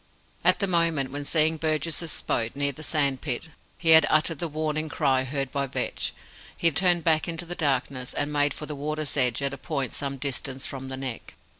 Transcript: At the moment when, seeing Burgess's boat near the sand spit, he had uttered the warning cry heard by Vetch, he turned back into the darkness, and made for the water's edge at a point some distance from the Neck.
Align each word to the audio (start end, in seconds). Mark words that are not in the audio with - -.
At 0.43 0.57
the 0.57 0.65
moment 0.65 1.11
when, 1.11 1.25
seeing 1.25 1.57
Burgess's 1.57 2.23
boat 2.23 2.55
near 2.55 2.71
the 2.71 2.81
sand 2.81 3.19
spit, 3.21 3.49
he 3.77 3.91
had 3.91 4.07
uttered 4.09 4.39
the 4.39 4.47
warning 4.47 4.89
cry 4.89 5.23
heard 5.25 5.51
by 5.51 5.67
Vetch, 5.67 6.11
he 6.57 6.71
turned 6.71 7.03
back 7.03 7.27
into 7.27 7.45
the 7.45 7.53
darkness, 7.53 8.11
and 8.15 8.33
made 8.33 8.55
for 8.55 8.65
the 8.65 8.73
water's 8.73 9.15
edge 9.15 9.43
at 9.43 9.53
a 9.53 9.59
point 9.59 9.93
some 9.93 10.17
distance 10.17 10.65
from 10.65 10.87
the 10.87 10.97
Neck. 10.97 11.35